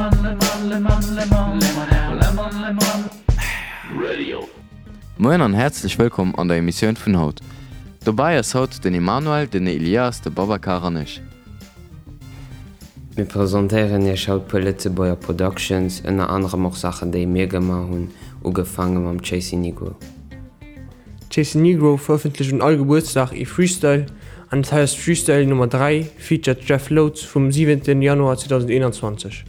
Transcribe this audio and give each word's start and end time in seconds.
lemon 0.00 0.70
lemon 0.70 1.02
lemon 1.14 1.58
lemon 1.60 2.18
lemon 2.20 2.62
lemon 2.62 3.00
radio 4.00 4.48
Moin 5.18 5.42
an 5.42 5.52
herzlich 5.52 5.98
willkommen 5.98 6.34
an 6.36 6.48
der 6.48 6.56
Emission 6.56 6.96
vun 6.96 7.18
Haut. 7.18 7.40
Dobei 8.06 8.36
es 8.36 8.54
haut 8.54 8.82
den 8.82 8.94
Emanuel 8.94 9.46
den 9.46 9.66
Elias 9.66 10.22
de 10.22 10.32
Babakaranech. 10.32 11.20
Wir 13.14 13.26
präsentieren 13.26 14.06
je 14.06 14.16
schaut 14.16 14.48
Politze 14.48 14.88
Boyer 14.88 15.16
Productions 15.16 16.00
ënner 16.00 16.30
andere 16.30 16.56
och 16.56 16.76
Sachen 16.76 17.12
déi 17.12 17.26
mé 17.26 17.46
gemar 17.46 17.84
hunn 17.90 18.08
ugefangen 18.42 19.06
am 19.06 19.20
Chasey 19.20 19.58
Negro. 19.58 19.96
Jason 21.30 21.60
Negro 21.60 21.98
veröffentlicht 21.98 22.52
und 22.52 22.62
allgeburtstag 22.62 23.32
e 23.34 23.44
Freestyle 23.44 24.06
an 24.48 24.62
das 24.62 24.72
heißt 24.72 24.98
Freestyle 24.98 25.46
Nummer 25.46 25.66
3 25.66 26.06
featured 26.16 26.64
Jeff 26.66 26.88
Loads 26.88 27.22
vom 27.22 27.52
7. 27.52 28.00
Januar 28.00 28.38
2021. 28.38 29.44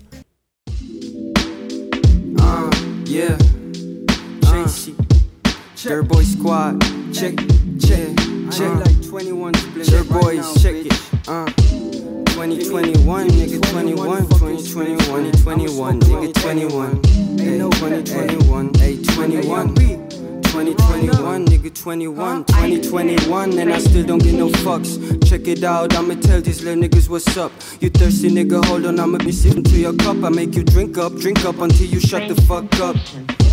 Uh, 3.12 3.14
yeah. 3.14 3.38
Chasey. 4.40 4.96
Dirt 5.84 6.08
Boy 6.08 6.24
Squad. 6.24 6.82
Check, 7.14 7.36
check, 7.78 8.16
check. 8.52 8.74
like 8.86 9.06
21 9.06 9.54
split. 9.54 9.88
Dirt 9.88 10.10
Boys, 10.10 10.62
check 10.64 10.76
it. 10.76 10.94
Uh. 11.28 11.46
2021, 12.32 13.28
nigga 13.28 13.62
21, 13.70 14.28
2021, 14.28 15.32
2021, 15.34 16.00
nigga 16.00 16.34
21. 16.34 17.04
Hey, 17.38 17.58
2021, 17.60 18.74
hey, 18.76 19.04
21. 19.04 20.11
2021 20.52 21.46
nigga 21.46 21.74
21 21.74 22.20
uh-huh. 22.20 22.44
2021 22.44 23.58
and 23.58 23.72
I 23.72 23.80
still 23.80 24.06
don't 24.06 24.22
get 24.22 24.34
no 24.34 24.50
fucks. 24.50 25.00
Check 25.26 25.48
it 25.48 25.64
out 25.64 25.96
I'ma 25.96 26.16
tell 26.16 26.42
these 26.42 26.62
little 26.62 26.84
niggas 26.84 27.08
what's 27.08 27.38
up. 27.38 27.54
You 27.80 27.90
thirsty 27.90 28.30
nigga, 28.30 28.64
hold 28.66 28.86
on 28.86 29.00
I'ma 29.00 29.20
be 29.20 29.32
sitting 29.32 29.64
to 29.64 29.78
your 29.78 29.96
cup. 29.96 30.22
I 30.26 30.30
make 30.30 30.54
you 30.56 30.64
drink 30.64 30.98
up 30.98 31.16
drink 31.16 31.46
up 31.46 31.60
until 31.60 31.88
you 31.88 32.02
shut 32.02 32.28
the 32.28 32.36
fuck 32.42 32.68
up 32.82 32.98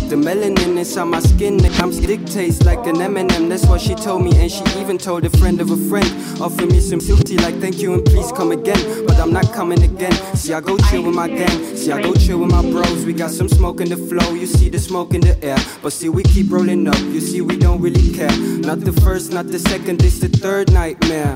the 0.09 0.15
melanin 0.15 0.75
inside 0.75 1.03
my 1.03 1.19
skin 1.19 1.55
that 1.57 1.71
comes 1.73 1.99
dictates 1.99 2.63
like 2.63 2.83
an 2.87 2.99
M&M 2.99 3.47
that's 3.47 3.67
what 3.67 3.79
she 3.79 3.93
told 3.93 4.23
me 4.23 4.35
and 4.39 4.51
she 4.51 4.63
even 4.79 4.97
told 4.97 5.23
a 5.23 5.29
friend 5.37 5.61
of 5.61 5.69
a 5.69 5.77
friend. 5.87 6.07
Offer 6.41 6.65
me 6.65 6.79
some 6.79 6.99
silty 6.99 7.39
like 7.39 7.55
thank 7.61 7.77
you 7.77 7.93
and 7.93 8.03
please 8.03 8.31
come 8.31 8.51
again. 8.51 9.05
But 9.05 9.19
I'm 9.19 9.31
not 9.31 9.53
coming 9.53 9.83
again. 9.83 10.11
See 10.35 10.51
I 10.51 10.61
go 10.61 10.77
chill 10.89 11.03
with 11.03 11.13
my 11.13 11.27
gang. 11.27 11.75
See 11.77 11.91
I 11.91 12.01
go 12.01 12.15
chill 12.15 12.39
with 12.39 12.49
my 12.49 12.63
bros. 12.63 13.05
We 13.05 13.13
got 13.13 13.29
some 13.29 13.47
smoke 13.47 13.81
in 13.81 13.89
the 13.89 13.97
flow. 13.97 14.33
You 14.33 14.47
see 14.47 14.69
the 14.69 14.79
smoke 14.79 15.13
in 15.13 15.21
the 15.21 15.37
air. 15.43 15.57
But 15.83 15.93
see 15.93 16.09
we 16.09 16.23
keep 16.23 16.51
rolling 16.51 16.87
up. 16.87 16.99
You 16.99 17.21
see 17.21 17.41
we 17.41 17.55
don't 17.55 17.79
really 17.79 18.11
care. 18.11 18.35
Not 18.61 18.79
the 18.79 18.93
first 19.03 19.31
not 19.31 19.47
the 19.47 19.59
second. 19.59 19.99
This 19.99 20.17
the 20.17 20.29
third 20.29 20.71
nightmare 20.73 21.35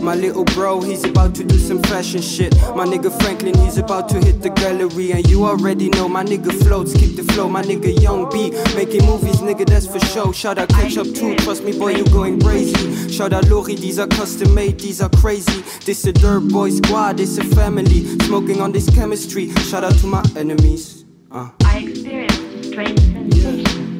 my 0.00 0.14
little 0.14 0.44
bro 0.44 0.80
he's 0.80 1.04
about 1.04 1.34
to 1.34 1.44
do 1.44 1.58
some 1.58 1.82
fashion 1.82 2.20
shit. 2.20 2.54
my 2.74 2.84
nigga 2.84 3.10
Franklin 3.22 3.56
he's 3.58 3.78
about 3.78 4.08
to 4.08 4.18
hit 4.18 4.42
the 4.42 4.50
gallery. 4.50 5.12
And 5.12 5.28
you 5.28 5.44
already 5.44 5.88
know 5.90 6.08
my 6.08 6.24
nigga 6.24 6.52
floats 6.64 6.92
keep 6.94 7.16
the 7.16 7.24
flow. 7.32 7.48
My 7.48 7.62
nigga 7.62 8.00
young 8.00 8.28
B 8.30 8.50
making 8.74 9.04
movies 9.06 9.40
nigga, 9.40 9.66
that's 9.66 9.86
for 9.86 10.00
show. 10.00 10.32
Shout 10.32 10.58
out 10.58 10.68
catch 10.68 10.96
up 10.96 11.06
too 11.06 11.36
trust 11.36 11.64
me 11.64 11.78
boy 11.78 11.92
you 11.92 12.04
going 12.06 12.40
crazy. 12.40 13.10
Shout 13.10 13.32
out 13.32 13.48
Lori 13.48 13.74
these 13.74 13.98
are 13.98 14.06
custom 14.06 14.54
made 14.54 14.80
these 14.80 15.00
are 15.00 15.10
crazy. 15.10 15.62
This 15.84 16.04
a 16.06 16.12
dirt 16.12 16.48
boy 16.48 16.70
squad 16.70 17.20
it's 17.20 17.38
a 17.38 17.44
family. 17.44 18.04
Smoking 18.20 18.60
on 18.60 18.72
this 18.72 18.88
chemistry. 18.90 19.50
Shout 19.70 19.84
out 19.84 19.94
to 19.98 20.06
my 20.06 20.24
enemies. 20.36 21.04
Uh. 21.30 21.50
I 21.64 21.78
yeah. 21.78 22.26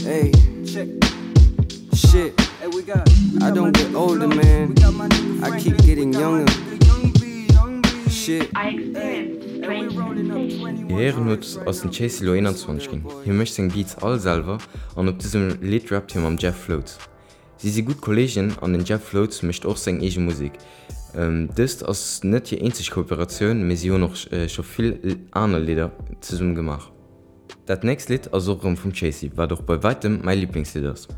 hey 0.03 0.33
check. 0.65 0.89
Shit 1.95 2.48
we 2.67 2.83
got, 2.83 3.09
I 3.41 3.51
don't 3.51 3.73
get 3.73 3.95
older 3.95 4.27
man 4.27 4.75
I 5.43 5.59
keep 5.59 5.77
getting 5.79 6.13
younger 6.13 6.45
Ehrennuts 10.89 11.57
aus 11.59 11.81
den 11.81 11.91
Chase 11.91 12.25
Lo 12.25 12.33
21 12.33 12.91
ging. 12.91 13.05
Hier 13.25 13.33
mcht 13.33 13.59
den 13.59 13.69
Beats 13.69 13.97
allselver 14.03 14.59
an 14.97 15.09
op 15.09 15.19
diesem 15.19 15.61
Lidraptium 15.63 16.27
am 16.27 16.37
Jeff 16.37 16.57
Floats. 16.57 16.99
Sie 17.57 17.71
sie 17.71 17.83
gut 17.83 18.01
Kollegien 18.01 18.53
an 18.61 18.73
den 18.73 18.85
Jeff 18.85 19.05
Floats 19.05 19.43
mischt 19.43 19.65
auch 19.65 19.77
seg 19.77 20.03
ege 20.03 20.21
Musik. 20.21 20.53
Ähm, 21.15 21.49
Dst 21.55 21.89
ass 21.89 22.21
net 22.25 22.51
je 22.51 22.59
enzig 22.59 22.91
Kooperationun 22.91 23.67
Misio 23.67 23.99
noch 23.99 24.15
äh, 24.33 24.49
soviel 24.49 25.19
aner 25.31 25.61
Lider 25.61 25.93
ze 26.21 26.37
sum 26.37 26.55
gemacht. 26.55 26.93
Dat 27.67 27.85
näst 27.85 28.09
Lit 28.09 28.33
as 28.35 28.45
Sorem 28.45 28.77
vum 28.77 28.93
Chasey 28.93 29.31
war 29.37 29.47
doch 29.47 29.63
bei 29.63 29.83
weitem 29.83 30.21
mei 30.23 30.35
Lieblingslieders. 30.35 31.09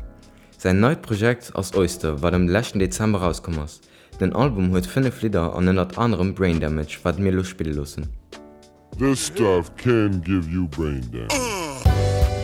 Sein 0.63 0.79
neues 0.79 0.99
Projekt 1.01 1.55
aus 1.55 1.73
Oyster 1.73 2.21
war 2.21 2.29
dem 2.29 2.47
lächten 2.47 2.77
Dezember 2.77 3.21
rauskommers. 3.21 3.81
Den 4.19 4.31
Album 4.31 4.69
huet 4.69 4.85
fënne 4.85 5.11
Flieder 5.11 5.55
an 5.55 5.67
ennner 5.67 5.87
anderem 5.97 6.35
Brain 6.35 6.59
Damage 6.59 6.99
wat 7.01 7.17
mir 7.17 7.31
lospiel 7.31 7.73
lussen. 7.73 8.05
This 8.99 9.25
stuff 9.25 9.71
can 9.75 10.21
give 10.21 10.47
you 10.47 10.67
brain 10.67 11.01
damage. 11.11 11.33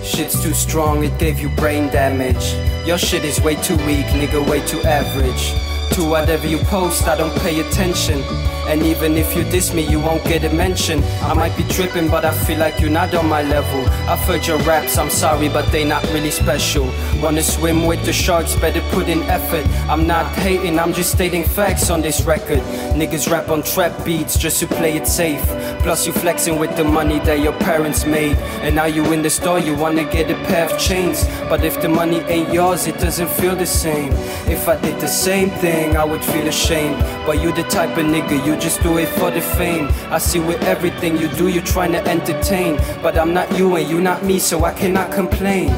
Shit's 0.03 0.41
too 0.41 0.55
strong, 0.55 1.03
it 1.03 1.15
gave 1.19 1.39
you 1.39 1.49
brain 1.57 1.91
damage. 1.91 2.55
Your 2.87 2.97
shit 2.97 3.23
is 3.23 3.39
way 3.43 3.53
too 3.53 3.77
weak, 3.85 4.07
nigga, 4.17 4.41
way 4.49 4.61
too 4.61 4.81
average. 4.81 5.53
To 5.95 6.05
whatever 6.07 6.47
you 6.47 6.59
post, 6.59 7.07
I 7.07 7.15
don't 7.15 7.35
pay 7.39 7.59
attention. 7.59 8.21
And 8.67 8.83
even 8.83 9.15
if 9.15 9.33
you 9.33 9.45
diss 9.45 9.73
me 9.73 9.81
you 9.89 9.97
won't 9.97 10.21
get 10.25 10.43
a 10.43 10.53
mention 10.53 11.01
I 11.21 11.33
might 11.33 11.55
be 11.55 11.63
tripping 11.63 12.09
but 12.09 12.25
I 12.25 12.33
feel 12.33 12.59
like 12.59 12.81
you're 12.81 12.89
not 12.89 13.13
on 13.15 13.29
my 13.29 13.41
level. 13.41 13.79
I've 14.09 14.19
heard 14.27 14.45
your 14.45 14.57
raps 14.63 14.97
I'm 14.97 15.09
sorry 15.09 15.47
but 15.47 15.71
they 15.71 15.85
not 15.85 16.03
really 16.11 16.31
special. 16.31 16.91
Wanna 17.21 17.43
swim 17.43 17.85
with 17.85 18.03
the 18.05 18.11
sharks 18.11 18.55
better 18.55 18.81
put 18.91 19.07
in 19.07 19.23
effort. 19.23 19.65
I'm 19.87 20.05
not 20.05 20.25
hating 20.35 20.79
I'm 20.79 20.91
just 20.91 21.13
stating 21.13 21.45
facts 21.45 21.89
on 21.89 22.01
this 22.01 22.25
record. 22.25 22.59
Niggas 22.99 23.31
rap 23.31 23.47
on 23.47 23.63
trap 23.63 23.93
beats 24.03 24.37
just 24.37 24.59
to 24.59 24.67
play 24.67 24.97
it 24.97 25.07
safe. 25.07 25.45
Plus 25.79 26.05
you 26.05 26.11
flexing 26.11 26.59
with 26.59 26.75
the 26.75 26.83
money 26.83 27.19
that 27.19 27.39
your 27.39 27.57
parents 27.59 28.05
made. 28.05 28.35
And 28.63 28.75
now 28.75 28.85
you 28.85 29.13
in 29.13 29.21
the 29.21 29.29
store 29.29 29.59
you 29.59 29.75
wanna 29.75 30.03
get 30.03 30.29
a 30.29 30.35
pair 30.47 30.65
of 30.69 30.77
chains. 30.77 31.23
But 31.47 31.63
if 31.63 31.81
the 31.81 31.87
money 31.87 32.19
ain't 32.27 32.53
yours 32.53 32.85
it 32.85 32.99
doesn't 32.99 33.29
feel 33.29 33.55
the 33.55 33.65
same. 33.65 34.11
If 34.51 34.67
I 34.67 34.75
did 34.81 34.99
the 34.99 35.07
same 35.07 35.51
thing 35.51 35.76
I 35.85 36.03
would 36.03 36.23
feel 36.23 36.47
ashamed. 36.47 36.99
But 37.25 37.41
you 37.41 37.51
the 37.51 37.63
type 37.63 37.97
of 37.97 38.05
nigga 38.05 38.45
you 38.45 38.57
just 38.57 38.81
do 38.81 38.97
it 38.97 39.09
for 39.19 39.29
the 39.31 39.41
fame. 39.41 39.89
I 40.09 40.17
see 40.17 40.39
with 40.39 40.61
everything 40.63 41.17
you 41.17 41.27
do 41.27 41.47
you're 41.47 41.63
trying 41.63 41.91
to 41.91 42.05
entertain. 42.07 42.77
But 43.01 43.17
I'm 43.17 43.33
not 43.33 43.57
you 43.57 43.75
and 43.75 43.87
you 43.87 44.01
not 44.01 44.23
me 44.23 44.39
so 44.39 44.65
I 44.65 44.73
cannot 44.73 45.11
complain. 45.11 45.69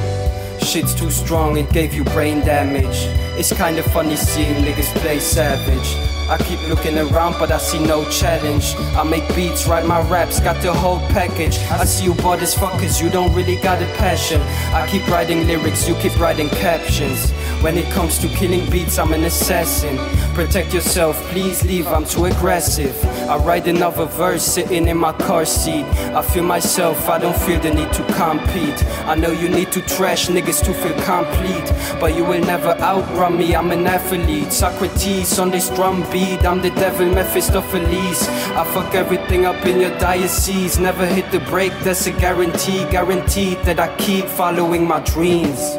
Shit's 0.62 0.94
too 0.94 1.10
strong 1.10 1.58
it 1.58 1.70
gave 1.72 1.94
you 1.94 2.04
brain 2.06 2.40
damage. 2.42 3.00
It's 3.40 3.52
kind 3.54 3.78
of 3.78 3.86
funny 3.86 4.16
seeing 4.16 4.64
niggas 4.64 4.94
play 5.02 5.20
savage. 5.20 5.90
I 6.30 6.38
keep 6.38 6.62
looking 6.68 6.98
around 6.98 7.36
but 7.40 7.52
I 7.52 7.58
see 7.58 7.80
no 7.80 8.08
challenge. 8.10 8.76
I 8.96 9.04
make 9.04 9.28
beats 9.36 9.68
write 9.68 9.86
my 9.86 10.02
raps 10.10 10.40
got 10.40 10.62
the 10.62 10.72
whole 10.72 11.00
package. 11.10 11.58
I 11.72 11.86
see 11.86 12.06
you 12.06 12.14
bought 12.16 12.42
as 12.42 12.54
fuckers 12.54 13.02
you 13.02 13.10
don't 13.10 13.34
really 13.34 13.56
got 13.62 13.81
a 13.81 13.88
passion. 13.98 14.42
I 14.74 14.88
keep 14.88 15.08
writing 15.08 15.48
lyrics 15.48 15.88
you 15.88 15.96
keep 15.96 16.20
writing 16.20 16.50
captions 16.50 17.34
when 17.62 17.78
it 17.78 17.92
comes 17.92 18.18
to 18.20 18.28
killing 18.30 18.70
beats 18.70 18.97
I'm 18.97 19.12
an 19.14 19.25
assassin. 19.25 19.97
Protect 20.34 20.74
yourself 20.74 21.16
please 21.31 21.64
leave 21.66 21.88
I'm 21.88 22.06
too 22.06 22.25
aggressive. 22.25 22.96
I 23.30 23.38
write 23.38 23.68
another 23.68 24.06
verse 24.06 24.44
sitting 24.44 24.88
in 24.88 24.97
my 24.97 25.12
car 25.14 25.46
seat. 25.46 25.86
I 26.16 26.22
feel 26.22 26.44
myself 26.44 27.09
I 27.09 27.19
don't 27.19 27.38
feel 27.38 27.59
the 27.59 27.74
need 27.74 27.92
to 27.94 28.03
compete. 28.14 28.84
I 29.06 29.16
know 29.16 29.31
you 29.31 29.50
need 29.50 29.72
to 29.74 29.81
trash 29.81 30.28
niggas 30.28 30.64
to 30.66 30.74
feel 30.74 30.96
complete. 31.03 32.00
But 32.00 32.16
you 32.16 32.24
will 32.24 32.44
never 32.46 32.69
outrun 32.80 33.38
me 33.38 33.56
I'm 33.56 33.72
an 33.72 33.86
athlete. 33.88 34.53
Socrates 34.53 35.38
on 35.40 35.52
this 35.52 35.69
drum 35.69 36.09
beat 36.12 36.46
I'm 36.46 36.62
the 36.62 36.72
devil 36.72 37.08
Mephistopheles. 37.08 38.28
I 38.56 38.64
fuck 38.74 38.96
everything 38.96 39.46
up 39.46 39.66
in 39.66 39.81
your 39.81 39.98
diocese. 40.00 40.80
Never 40.80 41.06
hit 41.06 41.30
the 41.31 41.40
break 41.52 41.74
that's 41.80 42.08
a 42.08 42.12
guarantee 42.12 42.86
guaranteed 42.90 43.58
that 43.59 43.80
I 43.80 43.94
keep 43.98 44.25
following 44.25 44.88
my 44.88 45.02
dreams. 45.02 45.78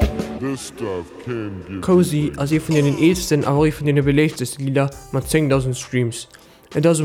Cozy 1.82 2.32
as 2.36 2.52
e 2.52 2.60
vun 2.60 2.74
den 2.74 2.98
eelsten 2.98 3.44
a 3.44 3.52
vun 3.54 3.86
den 3.86 4.04
belegtesten 4.04 4.64
Lieder 4.64 4.90
mat 5.12 5.24
10.000 5.24 5.74
Streams. 5.74 6.28
Et 6.74 6.86
ass 6.86 7.00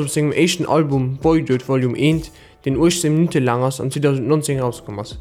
op 0.00 0.08
segem 0.08 0.32
echten 0.32 0.66
Album 0.66 1.18
Boydoet 1.22 1.68
Vol 1.68 1.84
1 1.94 2.32
den 2.64 2.76
ochs 2.76 3.02
Minute 3.02 3.38
langers 3.38 3.80
an 3.80 3.90
2019 3.90 4.60
rauskommmers. 4.60 5.18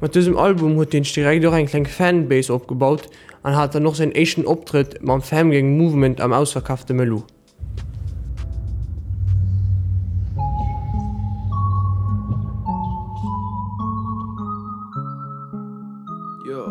mat 0.00 0.14
diesem 0.14 0.36
Album 0.36 0.76
huet 0.76 0.92
den 0.92 1.04
Stirektor 1.04 1.52
ein 1.52 1.66
kleng 1.66 1.86
Fanbase 1.86 2.52
opgebaut 2.52 3.08
an 3.42 3.56
hat 3.56 3.74
er 3.74 3.80
noch 3.80 3.94
se 3.94 4.12
echten 4.14 4.44
Optritt 4.44 5.02
mam 5.02 5.22
Famgang 5.22 5.76
Movement 5.76 6.20
am 6.20 6.32
ausverkaafte 6.32 6.94
Melo. 6.94 7.24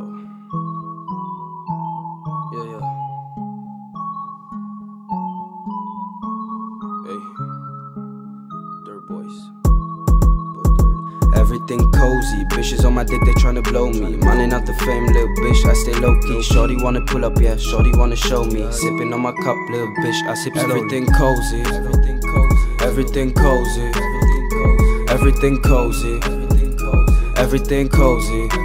Ausverkaufte 0.06 0.36
Boys. 9.08 9.52
everything 11.36 11.92
cozy. 11.92 12.44
Bitches 12.46 12.86
on 12.86 12.94
my 12.94 13.04
dick 13.04 13.22
they 13.26 13.34
trying 13.34 13.56
to 13.56 13.62
blow 13.62 13.90
me. 13.90 14.18
Money 14.18 14.48
not 14.48 14.66
the 14.66 14.74
fame 14.74 15.06
little 15.08 15.28
bitch 15.38 15.66
I 15.66 15.74
stay 15.74 15.94
low-key. 16.00 16.42
Shorty 16.42 16.76
wanna 16.82 17.02
pull 17.02 17.24
up 17.26 17.40
yeah 17.40 17.58
shorty 17.58 17.92
wanna 17.94 18.16
show 18.16 18.44
me. 18.44 18.72
Sipping 18.72 19.14
on 19.14 19.22
my 19.22 19.32
cup 19.44 19.58
little 19.70 19.94
bitch 20.02 20.28
I 20.28 20.34
sip 20.34 20.56
everything 20.58 21.06
cozy. 21.14 21.62
Everything 21.62 22.20
cozy. 22.22 22.84
Everything 22.84 23.34
cozy. 23.34 23.92
Everything 25.10 25.62
cozy. 25.62 26.20
Everything 26.24 26.78
cozy. 26.78 27.36
Everything 27.38 27.90
cozy. 27.90 28.36
yeah 28.36 28.58
yeah 28.58 28.65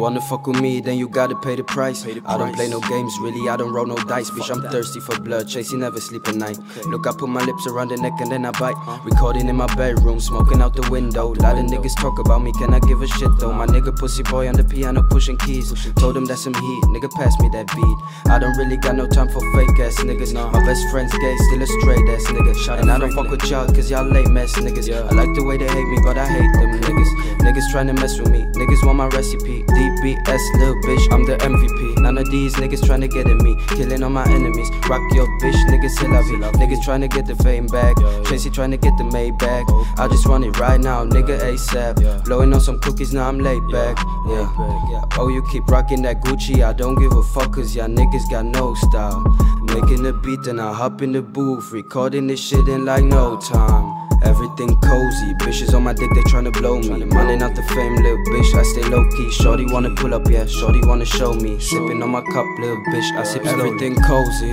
wanna 0.00 0.20
fuck 0.22 0.46
with 0.46 0.60
me 0.60 0.80
then 0.80 0.96
you 0.96 1.08
gotta 1.08 1.36
pay 1.36 1.54
the 1.56 1.62
price. 1.62 2.06
I 2.06 2.38
don't 2.38 2.54
play 2.54 2.68
no 2.68 2.80
games 2.80 3.12
really 3.20 3.48
I 3.48 3.56
don't 3.56 3.72
roll 3.72 3.86
no 3.86 3.96
dice. 3.96 4.30
Bitch 4.30 4.50
I'm 4.50 4.62
thirsty 4.70 4.98
for 5.00 5.20
blood 5.20 5.46
chasing 5.46 5.80
never 5.80 6.00
sleep 6.00 6.26
at 6.26 6.36
night. 6.36 6.58
Look 6.86 7.06
I 7.06 7.12
put 7.12 7.28
my 7.28 7.44
lips 7.44 7.66
around 7.66 7.88
the 7.88 7.96
neck 7.98 8.14
and 8.20 8.32
then 8.32 8.46
I 8.46 8.50
bite. 8.52 8.76
Recording 9.04 9.48
in 9.48 9.56
my 9.56 9.66
bedroom 9.74 10.18
smoking 10.18 10.62
out 10.62 10.74
the 10.74 10.88
window. 10.90 11.34
Lot 11.34 11.58
of 11.58 11.66
niggas 11.66 11.96
talk 11.96 12.18
about 12.18 12.42
me 12.42 12.52
can 12.52 12.72
I 12.72 12.80
give 12.80 13.02
a 13.02 13.06
shit 13.06 13.30
though? 13.38 13.52
My 13.52 13.66
nigga 13.66 13.94
pussy 13.96 14.22
boy 14.22 14.48
on 14.48 14.54
the 14.54 14.64
piano 14.64 15.02
pushing 15.02 15.36
keys. 15.36 15.68
Told 15.94 16.16
him 16.16 16.24
that's 16.24 16.44
some 16.44 16.54
heat 16.54 16.82
nigga 16.94 17.10
pass 17.10 17.38
me 17.40 17.50
that 17.52 17.66
beat. 17.74 18.30
I 18.32 18.38
don't 18.38 18.56
really 18.56 18.78
got 18.78 18.96
no 18.96 19.06
time 19.06 19.28
for 19.28 19.40
fake 19.54 19.78
ass 19.80 19.96
niggas. 20.00 20.32
No 20.32 20.50
my 20.50 20.64
best 20.64 20.88
friend's 20.90 21.12
gay 21.12 21.36
still 21.48 21.62
a 21.62 21.66
straight 21.66 22.08
ass 22.08 22.24
nigga. 22.32 22.56
Shot 22.56 22.80
and 22.80 22.90
I 22.90 22.98
don't 22.98 23.12
fuck 23.12 23.28
with 23.28 23.44
y'all 23.50 23.66
cause 23.66 23.90
y'all 23.90 24.04
late 24.04 24.28
mess 24.28 24.54
niggas. 24.56 24.88
Yeah. 24.88 25.08
I 25.10 25.14
like 25.14 25.34
the 25.34 25.44
way 25.44 25.58
they 25.58 25.68
hate 25.68 25.88
me 25.88 25.98
but 26.02 26.16
I 26.16 26.26
hate 26.26 26.52
them 26.54 26.80
niggas. 26.80 27.10
Niggas 27.44 27.70
trying 27.70 27.88
to 27.88 27.94
mess 27.94 28.18
with 28.18 28.30
me. 28.30 28.40
Niggas 28.56 28.84
want 28.86 28.96
my 28.96 29.08
recipe 29.08 29.64
DBS 29.90 30.58
little 30.58 30.74
bitch, 30.82 31.12
I'm 31.12 31.24
the 31.26 31.36
MVP 31.36 32.00
none 32.00 32.18
of 32.18 32.30
these 32.30 32.54
niggas 32.54 32.84
trying 32.84 33.02
to 33.02 33.08
get 33.08 33.28
at 33.28 33.36
me. 33.36 33.56
Killing 33.68 34.02
all 34.02 34.10
my 34.10 34.24
enemies. 34.28 34.68
Rock 34.88 35.02
your 35.14 35.26
bitch, 35.40 35.54
niggas 35.68 35.90
still 35.90 36.10
love 36.10 36.26
you. 36.26 36.38
Niggas 36.38 36.82
trying 36.82 37.02
to 37.02 37.08
get 37.08 37.26
the 37.26 37.36
fame 37.36 37.66
back. 37.66 37.96
Tracy 38.24 38.50
trying 38.50 38.70
to 38.70 38.76
get 38.76 38.96
the 38.96 39.04
May 39.04 39.30
back 39.30 39.66
I'll 39.96 40.08
just 40.08 40.26
run 40.26 40.44
it 40.44 40.58
right 40.58 40.80
now 40.80 41.04
nigga 41.04 41.38
ASAP 41.40 42.24
blowing 42.24 42.52
on 42.52 42.60
some 42.60 42.78
cookies 42.80 43.12
now 43.12 43.28
I'm 43.28 43.38
laid 43.38 43.66
back. 43.70 43.96
Yeah. 44.26 45.04
Oh 45.18 45.28
you 45.28 45.44
keep 45.50 45.66
rocking 45.68 46.02
that 46.02 46.22
Gucci 46.22 46.64
I 46.64 46.72
don't 46.72 46.96
give 46.96 47.12
a 47.12 47.22
fuck 47.22 47.54
cause 47.54 47.74
y'all 47.74 47.88
niggas 47.88 48.30
got 48.30 48.44
no 48.44 48.74
style. 48.74 49.20
Making 49.62 50.02
the 50.02 50.12
beat 50.12 50.46
and 50.46 50.60
I 50.60 50.72
hop 50.72 51.02
in 51.02 51.12
the 51.12 51.22
booth 51.22 51.72
recording 51.72 52.26
this 52.26 52.40
shit 52.40 52.66
in 52.68 52.84
like 52.84 53.04
no 53.04 53.36
time 53.38 53.99
everything 54.22 54.76
cozy. 54.80 55.34
Bitches 55.40 55.74
on 55.74 55.84
my 55.84 55.92
dick 55.92 56.10
they 56.14 56.22
trying 56.30 56.44
to 56.44 56.50
blow 56.50 56.78
me. 56.78 57.04
Money 57.04 57.36
not 57.36 57.54
the 57.54 57.62
fame 57.74 57.96
little 57.96 58.18
bitch 58.32 58.54
I 58.54 58.62
stay 58.62 58.82
low-key. 58.84 59.30
Shorty 59.32 59.66
wanna 59.72 59.94
pull 59.94 60.14
up 60.14 60.28
yeah 60.28 60.46
shorty 60.46 60.80
wanna 60.84 61.04
show 61.04 61.34
me. 61.34 61.58
Sipping 61.58 62.02
on 62.02 62.10
my 62.10 62.22
cup 62.32 62.46
little 62.58 62.82
bitch 62.92 63.16
I 63.16 63.24
sip 63.24 63.46
everything 63.46 63.94
cozy. 64.02 64.50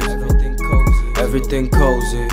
Everything 1.17 1.69
cozy. 1.69 2.27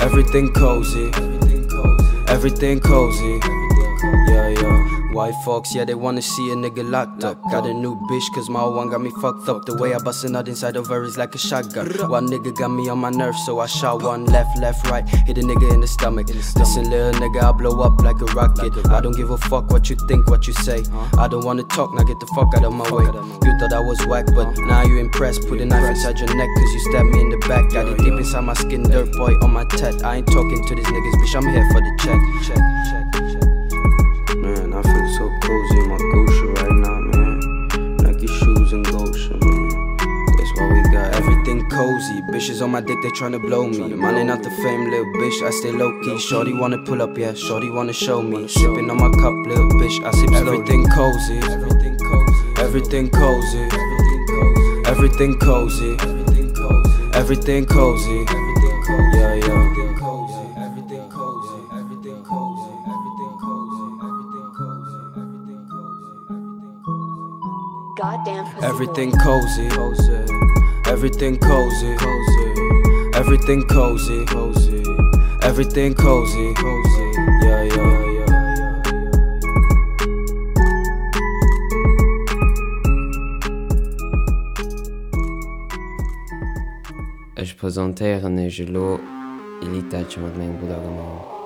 Everything 0.00 0.52
cozy. 0.52 1.10
Everything 1.18 1.60
cozy. 1.60 2.02
Everything 2.28 2.80
cozy. 2.80 3.40
Yeah 3.42 3.48
yeah 3.48 3.61
white 5.12 5.34
folks 5.44 5.74
yeah 5.74 5.84
they 5.84 5.94
wanna 5.94 6.22
see 6.22 6.50
a 6.50 6.54
nigga 6.54 6.88
locked 6.88 7.24
up. 7.24 7.40
Got 7.50 7.66
a 7.66 7.74
new 7.74 7.96
bitch 8.08 8.24
cause 8.34 8.48
my 8.48 8.64
one 8.64 8.90
got 8.90 9.00
me 9.00 9.10
fucked 9.20 9.48
up. 9.48 9.64
The 9.66 9.76
way 9.76 9.94
I 9.94 9.98
busting 9.98 10.34
out 10.34 10.48
inside 10.48 10.76
of 10.76 10.86
her 10.88 11.02
is 11.04 11.18
like 11.18 11.34
a 11.34 11.38
shotgun. 11.38 11.86
One 12.08 12.28
nigga 12.28 12.56
got 12.56 12.68
me 12.68 12.88
on 12.88 12.98
my 12.98 13.10
nerve 13.10 13.36
so 13.46 13.60
I 13.60 13.66
shot 13.66 14.02
one 14.02 14.24
left 14.26 14.58
left 14.58 14.86
right. 14.88 15.06
Hit 15.08 15.38
a 15.38 15.42
nigga 15.42 15.72
in 15.72 15.80
the 15.80 15.86
stomach. 15.86 16.28
Listen 16.28 16.90
little 16.90 17.12
nigga 17.20 17.42
I 17.42 17.52
blow 17.52 17.80
up 17.80 18.00
like 18.00 18.20
a 18.20 18.26
rocket. 18.32 18.72
I 18.90 19.00
don't 19.00 19.16
give 19.16 19.30
a 19.30 19.38
fuck 19.38 19.70
what 19.70 19.90
you 19.90 19.96
think 20.08 20.28
what 20.28 20.46
you 20.46 20.54
say. 20.54 20.82
I 21.18 21.28
don't 21.28 21.44
wanna 21.44 21.64
talk 21.64 21.94
now 21.94 22.04
get 22.04 22.18
the 22.20 22.26
fuck 22.34 22.54
out 22.56 22.64
of 22.64 22.72
my 22.72 22.88
way. 22.90 23.04
You 23.04 23.58
thought 23.58 23.72
I 23.72 23.80
was 23.80 24.04
whack 24.06 24.26
but 24.34 24.56
now 24.66 24.82
you 24.82 24.98
impressed. 24.98 25.48
Put 25.48 25.60
a 25.60 25.66
knife 25.66 25.88
inside 25.90 26.18
your 26.18 26.34
neck 26.34 26.48
cause 26.56 26.72
you 26.72 26.80
stabbed 26.90 27.08
me 27.10 27.20
in 27.20 27.30
the 27.30 27.38
back. 27.48 27.70
Got 27.70 27.88
it 27.88 27.98
deep 27.98 28.14
inside 28.14 28.44
my 28.44 28.54
skin 28.54 28.82
dirt 28.82 29.12
boy 29.12 29.34
on 29.42 29.52
my 29.52 29.64
tet. 29.64 30.02
I 30.04 30.16
ain't 30.16 30.26
talking 30.26 30.66
to 30.66 30.74
these 30.74 30.86
niggas, 30.86 31.14
bitch 31.20 31.36
I'm 31.36 31.48
here 31.48 31.68
for 31.70 31.80
the 31.80 31.92
check. 31.98 32.20
Check 32.46 32.62
check 32.90 33.01
I 34.84 34.92
feel 34.92 35.08
so 35.14 35.30
cozy 35.42 35.78
in 35.78 35.88
my 35.88 35.96
gosha 35.96 36.46
right 36.58 36.72
now 36.72 36.98
man. 36.98 37.96
Nike 37.98 38.26
shoes 38.26 38.72
and 38.72 38.84
gosha 38.86 39.38
man. 39.44 39.96
That's 40.36 40.52
why 40.56 40.72
we 40.72 40.82
got 40.90 41.14
everything 41.14 41.68
cozy. 41.70 42.20
Bitches 42.32 42.62
on 42.62 42.72
my 42.72 42.80
dick 42.80 42.98
they 43.02 43.10
trying 43.10 43.32
to 43.32 43.38
blow 43.38 43.68
me. 43.68 43.94
Money 43.94 44.24
not 44.24 44.42
the 44.42 44.50
fame 44.50 44.90
little 44.90 45.04
bitch 45.20 45.46
I 45.46 45.50
stay 45.50 45.70
low-key. 45.70 46.18
Shorty 46.18 46.52
wanna 46.52 46.78
pull 46.78 47.00
up 47.00 47.16
yeah 47.16 47.34
shorty 47.34 47.70
wanna 47.70 47.92
show 47.92 48.22
me. 48.22 48.48
Sipping 48.48 48.90
on 48.90 48.96
my 48.96 49.10
cup 49.22 49.34
little 49.46 49.68
bitch 49.70 50.04
I 50.04 50.10
sip 50.10 50.32
everything 50.32 50.88
cozy. 50.88 51.38
Everything 51.38 51.98
cozy. 51.98 52.48
Everything 52.60 53.08
cozy. 53.10 53.68
Everything 54.86 55.38
cozy. 55.38 55.96
Everything 56.00 56.54
cozy. 56.54 57.10
Everything 57.14 57.66
cozy 57.66 58.41
everything 68.62 69.10
boy. 69.10 69.18
cozy 69.18 69.68
everything 70.86 71.38
cozy 71.38 71.96
everything 73.14 73.64
cozy 73.66 74.24
everything 75.42 75.94
cozy 75.94 76.54
yeah 77.42 77.62
yeah 77.62 78.00
yeah 78.12 78.22
Ech 87.34 87.56
präsentéieren 87.56 88.38
e 88.38 88.48
gelo 88.48 89.00
Elitäsche 89.62 90.20
mat 90.20 90.36
még 90.36 90.50
Bruder 90.58 90.80
gemau. 90.80 91.41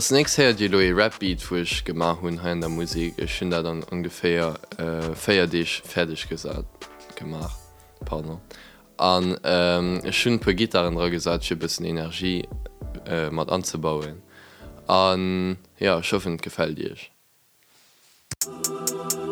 als 0.00 0.10
nächst 0.10 0.38
her 0.38 0.54
die 0.54 0.68
Louis 0.68 0.96
Rapbeat 0.96 1.50
woch 1.50 1.84
gemacht 1.84 2.22
hun 2.22 2.42
ha 2.42 2.54
der 2.54 2.70
Musik. 2.70 3.12
Ich 3.18 3.38
hun 3.38 3.50
da 3.50 3.62
dann 3.62 3.82
ungefähr 3.82 4.58
äh, 4.78 5.14
feier 5.14 5.46
dich 5.46 5.82
fertig 5.84 6.26
gesagt 6.26 6.88
gemacht 7.16 7.58
Partner 8.06 8.40
an 8.96 9.38
ähm, 9.44 10.00
schön 10.10 10.40
per 10.40 10.54
Gitarren 10.54 10.96
gesagt 11.10 11.44
bis 11.58 11.80
Energie 11.80 12.48
äh, 13.04 13.28
mat 13.28 13.50
anzubauen. 13.50 14.22
An 14.86 15.58
ja 15.78 16.02
schaffen 16.02 16.38
gefällt 16.38 16.78
dir. 16.78 16.96
Thank 18.42 19.29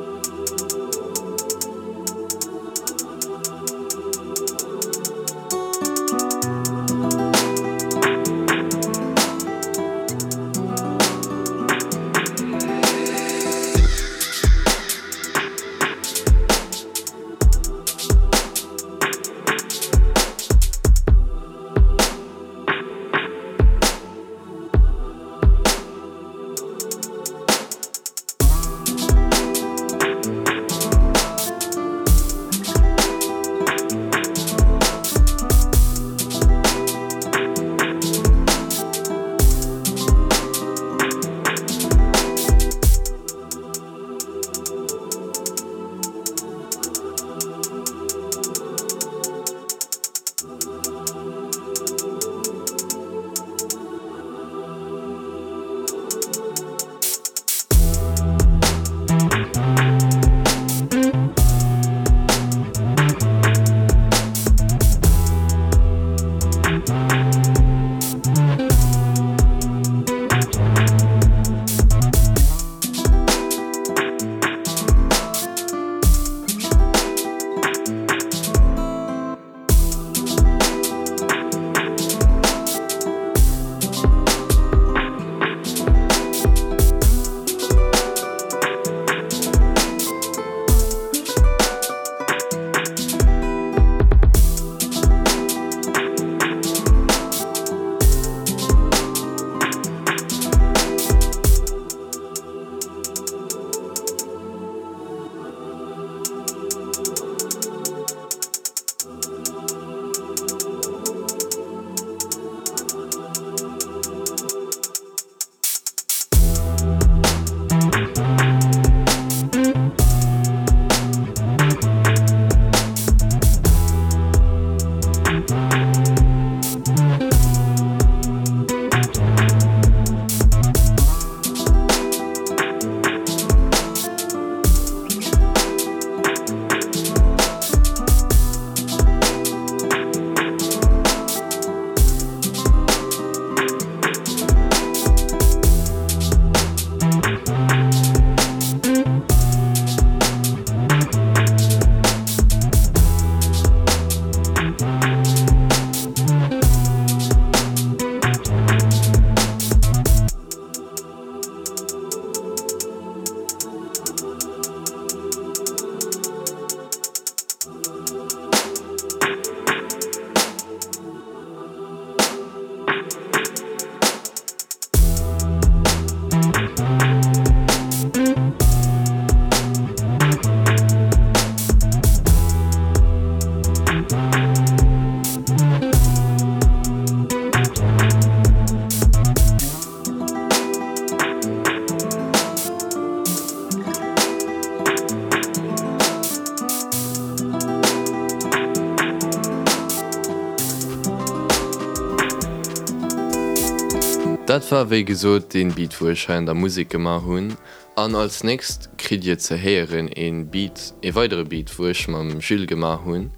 Dat 204.48 204.70
war 204.70 204.88
wéi 204.88 205.04
gesot 205.04 205.52
den 205.52 205.74
Beat 205.74 206.00
wo 206.00 206.14
schein 206.14 206.46
der 206.46 206.54
Musik 206.54 206.88
gemar 206.88 207.20
hunn. 207.22 207.54
An 207.96 208.14
als 208.14 208.42
näst 208.42 208.88
krit 208.96 209.24
je 209.24 209.36
ze 209.36 209.54
heieren 209.54 210.08
en 210.08 210.48
Beat 210.48 210.94
e 211.02 211.12
weitere 211.12 211.44
Beat 211.44 211.78
woch 211.78 212.08
mam 212.08 212.40
Schül 212.40 212.64
gemar 212.66 213.04
hunn. 213.04 213.30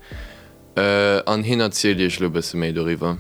Äh, 0.76 1.20
an 1.26 1.42
hin 1.42 1.60
erzählch 1.60 2.20
lobe 2.20 2.42
se 2.42 2.56
méi 2.56 2.72
darüber. 2.72 3.16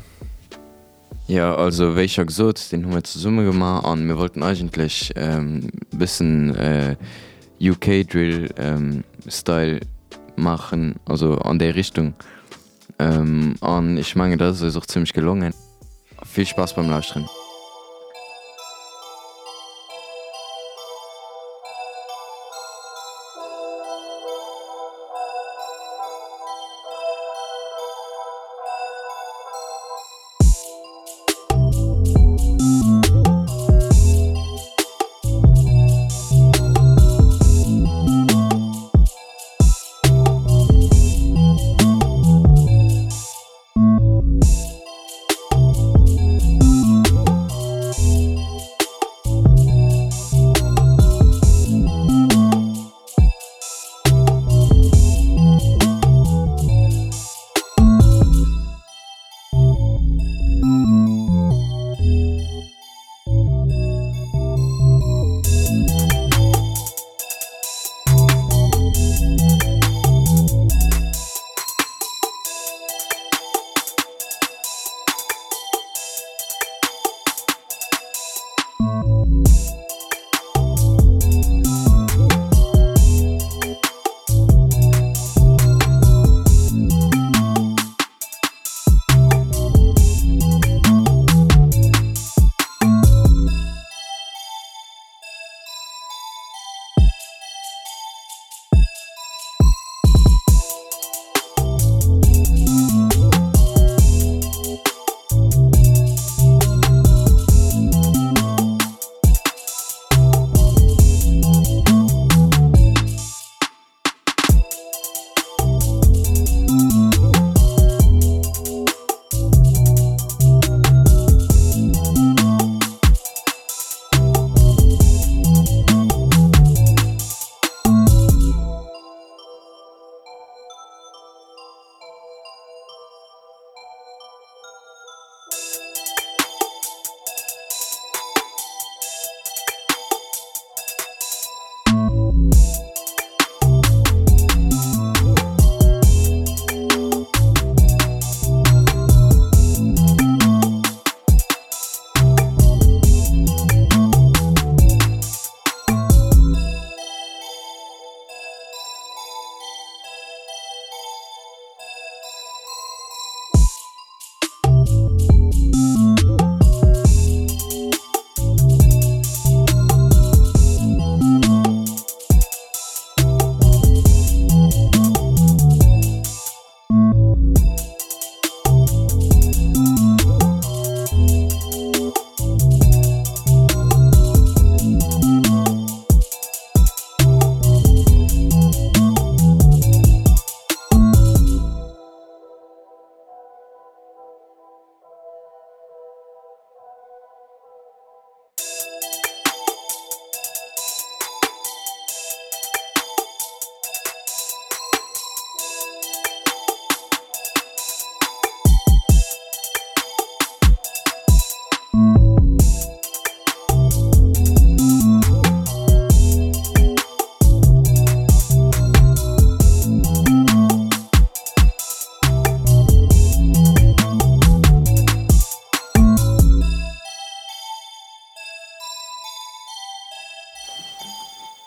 Ja 1.26 1.56
also 1.56 1.96
welcher 1.96 2.24
gesot 2.24 2.70
den 2.70 2.86
hun 2.86 3.02
zu 3.02 3.18
Summe 3.18 3.44
gemacht 3.44 3.84
an. 3.84 4.06
Wir 4.06 4.18
wollten 4.18 4.44
eigentlich 4.44 5.10
ähm, 5.16 5.68
bisschen 5.90 6.54
äh, 6.54 6.94
UK 7.60 8.06
Drill 8.08 8.50
ähm, 8.56 9.02
Style 9.26 9.80
machen 10.36 10.94
also 11.06 11.38
an 11.38 11.58
der 11.58 11.74
Richtung. 11.74 12.14
Ähm, 13.00 13.56
ich 13.98 14.14
mange 14.14 14.36
das 14.36 14.60
ist 14.60 14.76
auch 14.76 14.86
ziemlich 14.86 15.12
gelungen. 15.12 15.52
Viel 16.24 16.46
Spaß 16.46 16.74
beim 16.74 16.88
Lausren. 16.88 17.28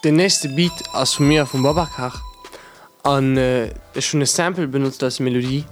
den 0.03 0.15
nächste 0.15 0.49
Beat 0.49 0.73
aus 0.93 1.13
von 1.13 1.27
mir 1.27 1.45
vom 1.45 1.63
Babakach 1.63 2.21
an 3.03 3.37
äh, 3.37 3.69
schon 3.99 4.19
eine 4.19 4.25
Sample 4.25 4.67
benutzt 4.67 5.03
als 5.03 5.19
Melodie. 5.19 5.65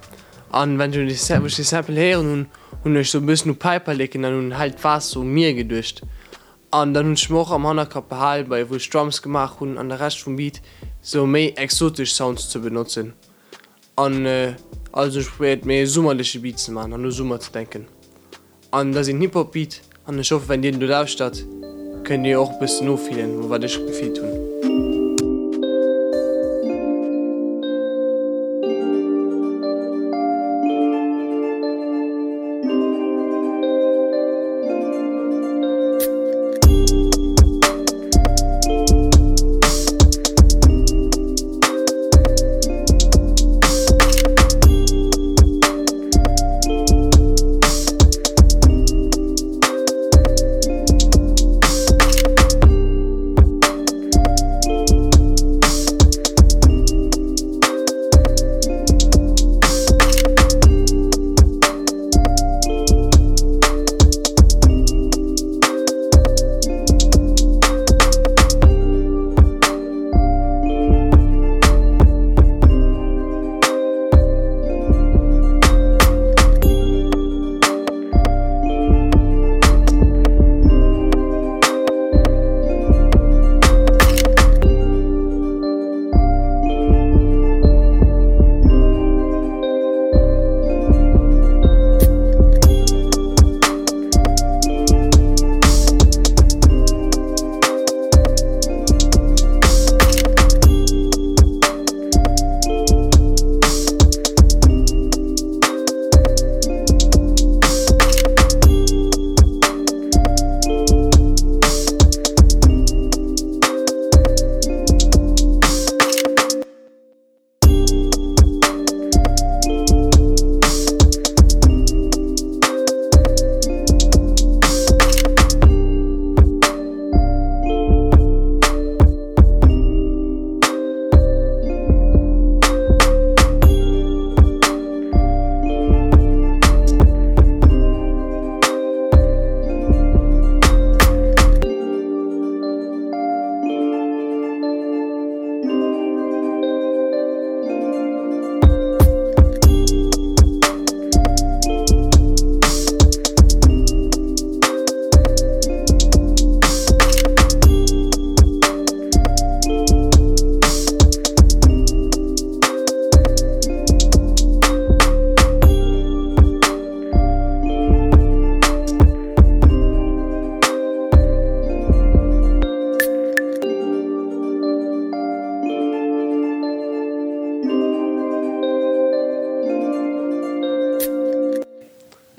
An 0.52 0.78
wenn 0.80 0.91
du 0.91 1.06
die 1.06 1.13
Sample, 1.13 1.50
die 1.50 1.63
Sample 1.63 1.96
her 1.96 2.20
und 2.20 2.48
und 2.84 2.98
euch 2.98 3.12
so 3.12 3.20
ein 3.20 3.26
bisschen 3.26 3.56
Piper 3.56 3.94
legen 3.94 4.24
dann 4.24 4.34
nun 4.34 4.58
halt 4.58 4.84
was 4.84 5.12
so 5.12 5.24
mir 5.24 5.54
gedurcht 5.54 6.02
an 6.72 6.94
dann 6.94 7.08
hun 7.08 7.17
schmoch 7.17 7.52
am 7.52 7.67
Hanakap 7.67 8.12
halb 8.12 8.50
bei 8.50 8.70
wo 8.70 8.80
Stroms 8.80 9.22
gemacht 9.22 9.62
und 9.62 9.78
an 9.78 9.89
der 9.89 10.00
Rest 10.00 10.20
vom 10.20 10.38
Beat 10.38 10.62
so 11.02 11.26
méi 11.26 11.54
exotisch 11.56 12.13
Sounds 12.13 12.50
zu 12.50 12.62
benutzen. 12.62 13.13
An 13.98 14.26
äh, 14.26 14.56
also 14.94 15.22
spät 15.22 15.65
mé 15.65 15.86
summerliche 15.86 16.39
Beats 16.39 16.70
machen 16.70 16.94
an 16.94 17.02
nur 17.02 17.12
Summer 17.12 17.39
zu 17.39 17.52
denken. 17.52 17.88
An 18.72 18.94
da 18.94 19.04
sind 19.04 19.20
Hip-Hop 19.20 19.52
Beat 19.52 19.82
an 20.06 20.15
den 20.15 20.24
Schoff 20.24 20.48
wenn 20.48 20.62
den 20.62 20.80
du 20.80 20.88
darfst 20.88 21.15
statt 21.15 21.44
können 22.12 22.26
ihr 22.26 22.41
auch 22.41 22.60
bis 22.60 22.82
nur 22.82 22.97
vielen 22.97 23.41
wo 23.41 23.50
war 23.50 23.58
dich 23.58 23.78
gefiel 23.86 24.12
tun. 24.12 24.40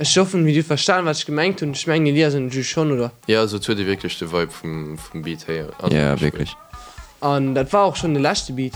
Ich 0.02 0.18
hoffe, 0.18 0.44
wie 0.44 0.52
du 0.52 0.64
verstanden, 0.64 1.06
was 1.06 1.20
ich 1.20 1.26
gemeint 1.26 1.60
habe. 1.60 1.66
Und 1.66 1.76
ich 1.76 1.86
meine, 1.86 2.12
die 2.12 2.30
sind 2.30 2.52
schon, 2.64 2.90
oder? 2.90 3.12
Ja, 3.28 3.40
also 3.40 3.56
so 3.56 3.62
tut 3.62 3.78
die 3.78 3.86
wirklich 3.86 4.18
den 4.18 4.32
Vibe 4.32 4.50
vom, 4.50 4.98
vom 4.98 5.22
Beat 5.22 5.46
her. 5.46 5.68
Also 5.80 5.96
ja, 5.96 6.20
wirklich. 6.20 6.56
Und 7.20 7.54
das 7.54 7.72
war 7.72 7.84
auch 7.84 7.94
schon 7.94 8.12
der 8.14 8.22
letzte 8.22 8.52
Beat. 8.52 8.72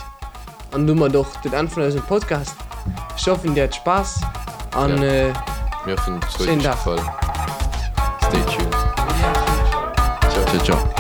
Und 0.73 0.87
du 0.87 0.95
mal 0.95 1.11
doch 1.11 1.35
den 1.41 1.53
Anfang 1.53 1.85
unseres 1.85 2.07
Podcast. 2.07 2.55
Ich 3.17 3.27
hoffe, 3.27 3.49
dir 3.49 3.65
hat 3.65 3.75
Spaß. 3.75 4.21
Und 4.77 5.03
ja. 5.03 5.05
äh, 5.05 5.33
wir 5.85 5.97
hoffen, 5.97 6.21
es 6.29 6.65
hat 6.65 6.79
Spaß. 6.79 7.01
Stay 8.29 8.41
tuned. 8.57 8.73
Ciao, 10.31 10.45
ciao. 10.45 10.65
ciao. 10.65 10.96